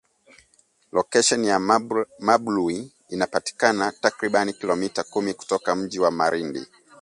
Lokesheni 0.91 1.47
ya 1.47 1.59
Mambrui 2.19 2.91
inapatikana 3.09 3.91
takribani 3.91 4.53
kilomita 4.53 5.03
kumi 5.03 5.33
kutoka 5.33 5.75
mji 5.75 5.99
wa 5.99 6.11
Malindi 6.11 6.67